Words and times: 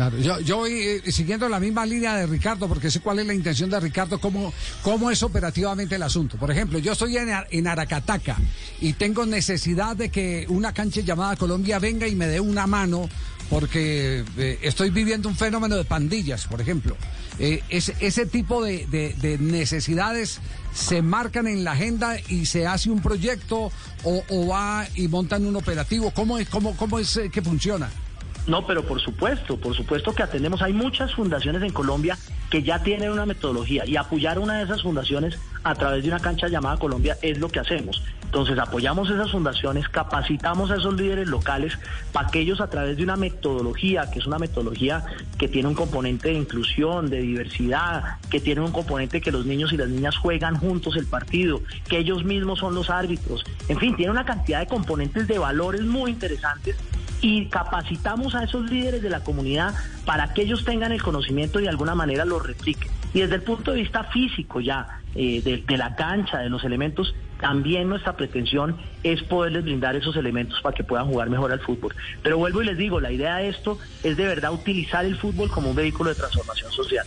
Claro, 0.00 0.16
yo, 0.16 0.40
yo 0.40 0.56
voy 0.56 0.72
eh, 0.72 1.12
siguiendo 1.12 1.46
la 1.46 1.60
misma 1.60 1.84
línea 1.84 2.16
de 2.16 2.26
Ricardo, 2.26 2.66
porque 2.68 2.90
sé 2.90 3.00
cuál 3.00 3.18
es 3.18 3.26
la 3.26 3.34
intención 3.34 3.68
de 3.68 3.78
Ricardo, 3.78 4.18
cómo, 4.18 4.50
cómo 4.80 5.10
es 5.10 5.22
operativamente 5.22 5.96
el 5.96 6.02
asunto. 6.02 6.38
Por 6.38 6.50
ejemplo, 6.50 6.78
yo 6.78 6.92
estoy 6.92 7.18
en, 7.18 7.28
en 7.50 7.66
Aracataca 7.66 8.38
y 8.80 8.94
tengo 8.94 9.26
necesidad 9.26 9.94
de 9.96 10.08
que 10.08 10.46
una 10.48 10.72
cancha 10.72 11.02
llamada 11.02 11.36
Colombia 11.36 11.78
venga 11.78 12.08
y 12.08 12.14
me 12.14 12.26
dé 12.28 12.40
una 12.40 12.66
mano, 12.66 13.10
porque 13.50 14.24
eh, 14.38 14.58
estoy 14.62 14.88
viviendo 14.88 15.28
un 15.28 15.36
fenómeno 15.36 15.76
de 15.76 15.84
pandillas, 15.84 16.46
por 16.46 16.62
ejemplo. 16.62 16.96
Eh, 17.38 17.62
ese, 17.68 18.24
tipo 18.24 18.64
de, 18.64 18.86
de- 18.86 19.12
de 19.20 19.36
necesidades 19.36 20.40
se 20.74 21.02
marcan 21.02 21.46
en 21.46 21.62
la 21.62 21.72
agenda 21.72 22.16
y 22.26 22.46
se 22.46 22.66
hace 22.66 22.88
un 22.88 23.02
proyecto 23.02 23.70
o, 24.04 24.24
o 24.30 24.46
va 24.46 24.86
y 24.94 25.08
montan 25.08 25.44
un 25.44 25.56
operativo. 25.56 26.10
¿Cómo 26.12 26.38
es, 26.38 26.48
cómo, 26.48 26.74
cómo 26.74 26.98
es 26.98 27.20
que 27.30 27.42
funciona? 27.42 27.90
No, 28.46 28.66
pero 28.66 28.82
por 28.82 29.00
supuesto, 29.00 29.56
por 29.56 29.76
supuesto 29.76 30.12
que 30.12 30.22
atendemos. 30.22 30.62
Hay 30.62 30.72
muchas 30.72 31.14
fundaciones 31.14 31.62
en 31.62 31.72
Colombia 31.72 32.16
que 32.50 32.62
ya 32.62 32.82
tienen 32.82 33.10
una 33.10 33.26
metodología 33.26 33.86
y 33.86 33.96
apoyar 33.96 34.38
una 34.38 34.58
de 34.58 34.64
esas 34.64 34.82
fundaciones 34.82 35.38
a 35.62 35.74
través 35.74 36.02
de 36.02 36.08
una 36.08 36.18
cancha 36.18 36.48
llamada 36.48 36.78
Colombia 36.78 37.16
es 37.22 37.38
lo 37.38 37.48
que 37.48 37.60
hacemos. 37.60 38.02
Entonces 38.24 38.56
apoyamos 38.60 39.10
esas 39.10 39.32
fundaciones, 39.32 39.88
capacitamos 39.88 40.70
a 40.70 40.76
esos 40.76 40.94
líderes 40.94 41.26
locales 41.26 41.76
para 42.12 42.28
que 42.28 42.38
ellos 42.38 42.60
a 42.60 42.70
través 42.70 42.96
de 42.96 43.02
una 43.02 43.16
metodología, 43.16 44.08
que 44.08 44.20
es 44.20 44.26
una 44.26 44.38
metodología 44.38 45.04
que 45.36 45.48
tiene 45.48 45.68
un 45.68 45.74
componente 45.74 46.28
de 46.28 46.34
inclusión, 46.34 47.10
de 47.10 47.22
diversidad, 47.22 48.18
que 48.30 48.38
tiene 48.38 48.60
un 48.60 48.70
componente 48.70 49.20
que 49.20 49.32
los 49.32 49.46
niños 49.46 49.72
y 49.72 49.76
las 49.76 49.88
niñas 49.88 50.16
juegan 50.16 50.56
juntos 50.56 50.94
el 50.96 51.06
partido, 51.06 51.60
que 51.88 51.98
ellos 51.98 52.22
mismos 52.22 52.60
son 52.60 52.76
los 52.76 52.88
árbitros, 52.88 53.44
en 53.68 53.78
fin, 53.78 53.96
tiene 53.96 54.12
una 54.12 54.24
cantidad 54.24 54.60
de 54.60 54.66
componentes 54.66 55.26
de 55.26 55.38
valores 55.38 55.82
muy 55.82 56.12
interesantes 56.12 56.76
y 57.20 57.46
capacitamos 57.46 58.34
a 58.34 58.44
esos 58.44 58.70
líderes 58.70 59.02
de 59.02 59.10
la 59.10 59.22
comunidad 59.22 59.74
para 60.04 60.32
que 60.32 60.42
ellos 60.42 60.64
tengan 60.64 60.92
el 60.92 61.02
conocimiento 61.02 61.60
y 61.60 61.64
de 61.64 61.68
alguna 61.68 61.94
manera 61.94 62.24
lo 62.24 62.38
repliquen. 62.38 62.90
Y 63.12 63.20
desde 63.20 63.36
el 63.36 63.42
punto 63.42 63.72
de 63.72 63.78
vista 63.78 64.04
físico 64.04 64.60
ya, 64.60 65.00
eh, 65.14 65.42
de, 65.42 65.58
de 65.58 65.76
la 65.76 65.96
cancha, 65.96 66.38
de 66.38 66.48
los 66.48 66.64
elementos, 66.64 67.14
también 67.40 67.88
nuestra 67.88 68.16
pretensión 68.16 68.76
es 69.02 69.22
poderles 69.22 69.64
brindar 69.64 69.96
esos 69.96 70.16
elementos 70.16 70.60
para 70.60 70.74
que 70.74 70.84
puedan 70.84 71.06
jugar 71.06 71.30
mejor 71.30 71.52
al 71.52 71.60
fútbol. 71.60 71.94
Pero 72.22 72.38
vuelvo 72.38 72.62
y 72.62 72.66
les 72.66 72.76
digo, 72.76 73.00
la 73.00 73.10
idea 73.10 73.36
de 73.36 73.48
esto 73.48 73.78
es 74.04 74.16
de 74.16 74.24
verdad 74.26 74.52
utilizar 74.52 75.04
el 75.04 75.16
fútbol 75.16 75.50
como 75.50 75.70
un 75.70 75.76
vehículo 75.76 76.10
de 76.10 76.16
transformación 76.16 76.70
social. 76.70 77.06